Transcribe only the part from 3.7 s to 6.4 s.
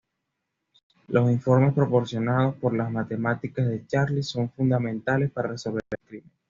Charlie son fundamentales para resolver el crimen.